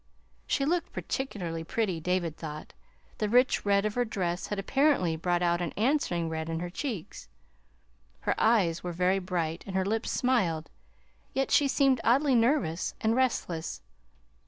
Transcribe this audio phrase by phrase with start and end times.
[0.47, 2.73] She looked particularly pretty, David thought.
[3.19, 6.71] The rich red of her dress had apparently brought out an answering red in her
[6.71, 7.29] cheeks.
[8.21, 10.71] Her eyes were very bright and her lips smiled;
[11.35, 13.83] yet she seemed oddly nervous and restless.